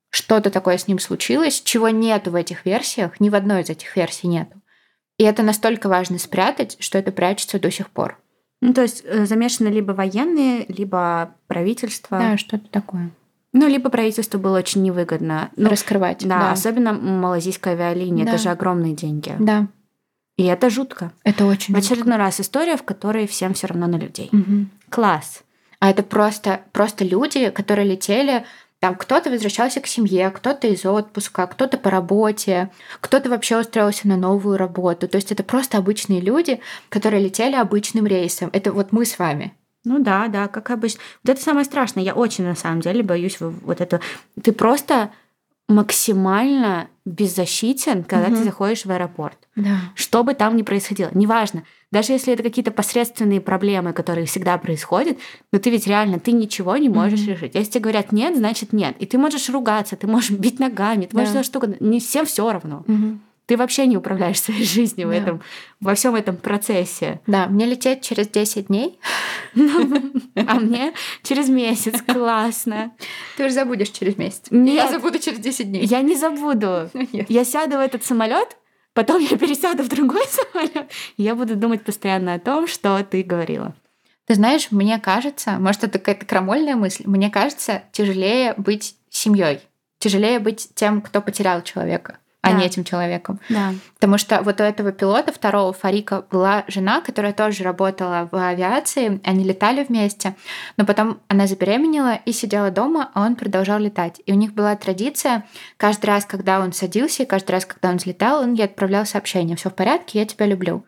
[0.10, 3.95] что-то такое с ним случилось, чего нету в этих версиях, ни в одной из этих
[3.95, 4.60] версий нету.
[5.18, 8.18] И это настолько важно спрятать, что это прячется до сих пор.
[8.62, 12.18] Ну, то есть э, замешаны либо военные, либо правительство.
[12.20, 13.12] Да, что-то такое.
[13.53, 15.49] Ну, либо правительству было очень невыгодно.
[15.55, 16.20] Ну, Раскрывать.
[16.28, 16.51] Да, Да.
[16.51, 18.26] особенно малазийская авиалиния.
[18.26, 18.32] Да.
[18.34, 19.34] Это же огромные деньги.
[19.39, 19.68] Да,
[20.38, 21.12] И это жутко.
[21.24, 24.30] это очень В очередной раз история, в которой всем все равно на людей.
[24.32, 24.70] Мгм.
[24.89, 25.43] Класс.
[25.80, 28.45] А это просто, просто люди, которые летели,
[28.80, 32.69] там кто-то возвращался к семье, кто-то из отпуска, кто-то по работе,
[33.01, 35.07] кто-то вообще устроился на новую работу.
[35.07, 38.49] То есть это просто обычные люди, которые летели обычным рейсом.
[38.53, 39.53] Это вот мы с вами.
[39.84, 41.01] Ну да, да, как обычно.
[41.23, 42.03] Вот это самое страшное.
[42.03, 43.99] Я очень на самом деле боюсь вот это.
[44.41, 45.11] Ты просто
[45.67, 48.38] максимально беззащитен, когда Мгм.
[48.38, 49.38] ты заходишь в аэропорт.
[49.55, 49.77] Да.
[49.95, 51.63] Что бы там ни происходило, неважно.
[51.91, 55.17] Даже если это какие-то посредственные проблемы, которые всегда происходят,
[55.51, 57.29] но ты ведь реально, ты ничего не можешь Мгм.
[57.31, 57.55] решить.
[57.55, 58.95] Если тебе говорят нет, значит нет.
[58.99, 61.41] И ты можешь ругаться, ты можешь бить ногами, ты можешь Да.
[61.41, 61.77] делать угодно.
[61.79, 62.85] Не всем все равно.
[63.47, 65.17] Ты вообще не управляешь своей жизнью в Да.
[65.17, 65.41] этом,
[65.81, 67.19] во всем этом процессе.
[67.25, 68.99] Да, мне лететь через 10 дней.
[70.35, 72.01] А мне через месяц.
[72.03, 72.91] Классно.
[73.37, 74.43] Ты уже забудешь через месяц.
[74.51, 75.83] Я забуду через 10 дней.
[75.85, 76.89] Я не забуду.
[77.27, 78.55] Я сяду в этот самолет,
[78.99, 83.23] потом я пересяду в другой самолет, и я буду думать постоянно о том, что ты
[83.23, 83.73] говорила.
[84.25, 89.61] Ты знаешь, мне кажется, может, это какая-то крамольная мысль, мне кажется, тяжелее быть семьей,
[89.99, 92.57] тяжелее быть тем, кто потерял человека, а Да.
[92.57, 93.39] не этим человеком.
[93.49, 93.73] Да.
[93.95, 99.19] Потому что вот у этого пилота, второго Фарика, была жена, которая тоже работала в авиации,
[99.25, 100.35] они летали вместе,
[100.77, 104.21] но потом она забеременела и сидела дома, а он продолжал летать.
[104.25, 105.45] И у них была традиция,
[105.77, 109.57] каждый раз, когда он садился, и каждый раз, когда он взлетал, он ей отправлял сообщение
[109.57, 110.85] «Все в порядке, я тебя люблю».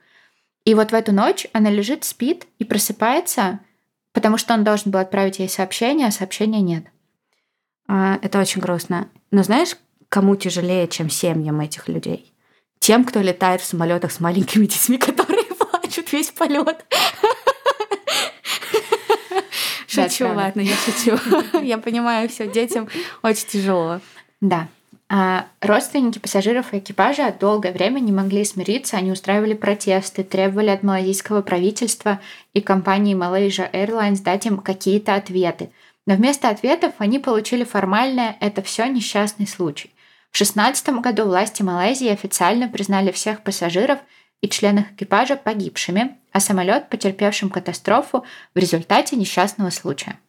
[0.63, 3.59] И вот в эту ночь она лежит, спит и просыпается,
[4.13, 6.85] потому что он должен был отправить ей сообщение, а сообщения нет.
[7.87, 9.09] А, Это очень грустно.
[9.31, 9.75] Но знаешь,
[10.11, 12.31] кому тяжелее, чем семьям этих людей?
[12.79, 16.85] Тем, кто летает в самолетах с маленькими детьми, которые плачут весь полет.
[19.93, 20.37] Да, Шучу, правда.
[20.37, 21.17] ладно, я шучу.
[21.61, 22.87] Я понимаю, все, детям
[23.23, 23.99] очень тяжело.
[24.39, 24.69] Да.
[25.09, 30.83] А родственники пассажиров и экипажа долгое время не могли смириться, они устраивали протесты, требовали от
[30.83, 32.21] малазийского правительства
[32.53, 35.71] и компании Malaysia Airlines дать им какие-то ответы.
[36.07, 39.91] Но вместо ответов они получили формальное «это все несчастный случай».
[40.31, 43.99] В 2016 году власти Малайзии официально признали всех пассажиров
[44.39, 48.25] и членов экипажа погибшими, а самолет потерпевшим катастрофу
[48.55, 50.19] в результате несчастного случая.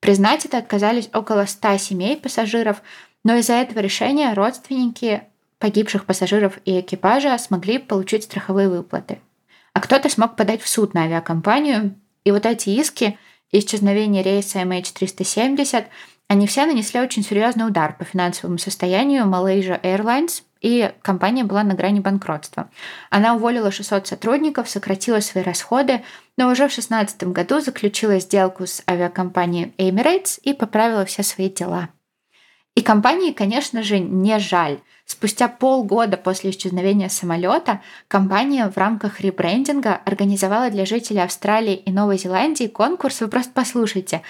[0.00, 2.82] Признать это отказались около 100 семей пассажиров,
[3.24, 5.22] но из-за этого решения родственники
[5.58, 9.20] погибших пассажиров и экипажа смогли получить страховые выплаты.
[9.72, 11.94] А кто-то смог подать в суд на авиакомпанию,
[12.24, 13.18] и вот эти иски
[13.52, 15.86] исчезновение рейса MH370,
[16.28, 21.74] они все нанесли очень серьезный удар по финансовому состоянию Malaysia Airlines, и компания была на
[21.74, 22.68] грани банкротства.
[23.10, 26.02] Она уволила 600 сотрудников, сократила свои расходы,
[26.36, 31.90] но уже в 2016 году заключила сделку с авиакомпанией Emirates и поправила все свои дела.
[32.74, 34.80] И компании, конечно же, не жаль.
[35.06, 42.18] Спустя полгода после исчезновения самолета компания в рамках ребрендинга организовала для жителей Австралии и Новой
[42.18, 43.20] Зеландии конкурс.
[43.20, 44.22] Вы просто послушайте.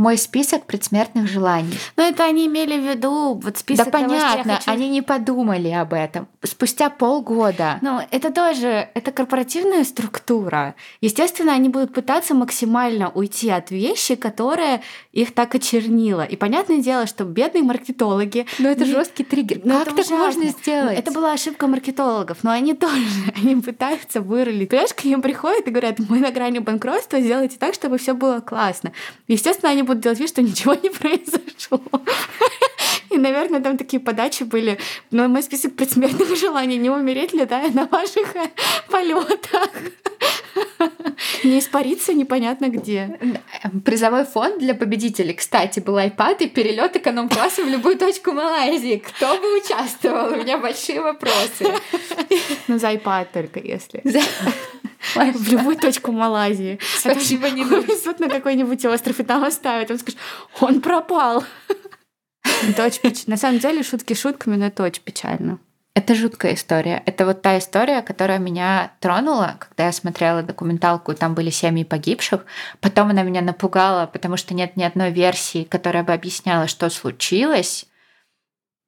[0.00, 1.78] Мой список предсмертных желаний.
[1.94, 5.68] Но это они имели в виду вот список да того, понятно, хочу- они не подумали
[5.68, 6.26] об этом.
[6.42, 7.76] Спустя полгода.
[7.82, 10.74] Но это тоже, это корпоративная структура.
[11.02, 14.80] Естественно, они будут пытаться максимально уйти от вещи, которая
[15.12, 16.22] их так очернила.
[16.22, 18.46] И понятное дело, что бедные маркетологи...
[18.58, 19.60] Но это не- жесткий триггер.
[19.64, 20.16] Ну, как это так ужасно.
[20.16, 20.98] можно сделать?
[20.98, 23.04] Это была ошибка маркетологов, но они тоже,
[23.36, 24.70] они пытаются вырулить.
[24.70, 28.40] Понимаешь, к ним приходят и говорят, мы на грани банкротства, сделайте так, чтобы все было
[28.40, 28.92] классно.
[29.28, 31.82] Естественно, они будут делать вид, что ничего не произошло.
[33.10, 34.78] И, наверное, там такие подачи были.
[35.10, 38.48] Но мой список предсмертных желаний не умереть, летая на ваших э,
[38.90, 39.70] полетах.
[41.44, 43.18] Не испариться непонятно где.
[43.84, 48.96] Призовой фонд для победителей, кстати, был iPad и перелет эконом-класса в любую точку Малайзии.
[48.96, 50.32] Кто бы участвовал?
[50.32, 51.66] У меня большие вопросы.
[52.68, 54.00] Ну, за iPad только если.
[54.04, 54.20] За-
[55.32, 56.78] В любую точку Малайзии.
[56.98, 57.64] Спасибо, не.
[57.64, 59.90] Повезут на какой-нибудь остров и там оставят.
[59.90, 60.18] Он скажет,
[60.60, 61.44] он пропал.
[62.68, 65.58] Это очень печ- На самом деле, шутки шутками, но это очень печально.
[65.94, 67.02] Это жуткая история.
[67.04, 72.44] Это вот та история, которая меня тронула, когда я смотрела документалку, там были семьи погибших.
[72.80, 77.86] Потом она меня напугала, потому что нет ни одной версии, которая бы объясняла, что случилось.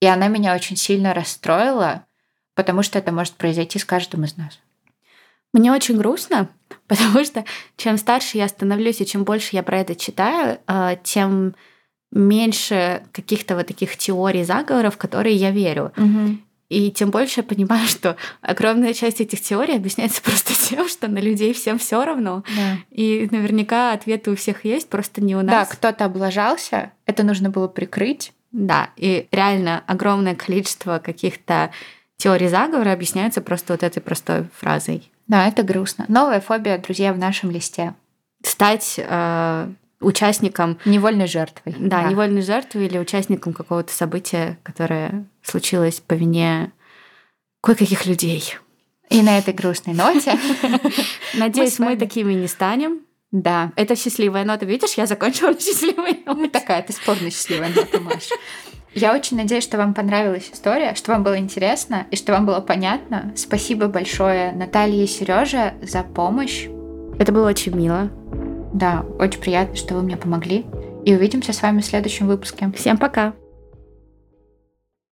[0.01, 2.07] И она меня очень сильно расстроила,
[2.55, 4.61] потому что это может произойти с каждым из нас.
[5.53, 6.49] Мне очень грустно,
[6.87, 7.45] потому что
[7.77, 11.55] чем старше я становлюсь и чем больше я про это читаю, э, тем
[12.13, 15.93] меньше каких-то вот таких теорий заговоров, в которые я верю.
[16.69, 21.19] И тем больше я понимаю, что огромная часть этих теорий объясняется просто тем, что на
[21.19, 22.45] людей всем все равно.
[22.57, 22.79] Да.
[22.91, 25.69] И наверняка ответы у всех есть, просто не у Да, нас.
[25.69, 28.33] кто-то облажался, это нужно было прикрыть.
[28.53, 31.73] Да, и реально огромное количество каких-то
[32.17, 35.11] теорий заговора объясняются просто вот этой простой фразой.
[35.27, 36.05] Да, это грустно.
[36.09, 37.95] Новая фобия, друзья, в нашем листе.
[38.43, 39.69] Стать э,
[40.03, 41.75] участником, Невольной жертвой.
[41.79, 46.73] да, невольной жертвой или участником какого-то события, которое случилось по вине
[47.63, 48.55] кое-каких людей.
[49.11, 50.39] И на этой грустной ноте,
[51.35, 53.01] Надеюсь, мы, такими не станем.
[53.31, 54.65] да, Это счастливая нота.
[54.67, 56.49] Видишь, я закончила счастливой ну ноте.
[56.51, 58.35] такая ты спорно счастливая нота, Маша.
[58.95, 62.61] Я очень надеюсь, что вам понравилась история, что вам было интересно и что вам было
[62.61, 63.33] понятно.
[63.37, 66.67] Спасибо большое Наталье и Сереже за помощь.
[67.19, 68.11] Это было очень мило.
[68.73, 70.65] Да, очень приятно, что вы мне помогли.
[71.05, 72.71] И увидимся с вами в следующем выпуске.
[72.77, 73.35] Всем пока!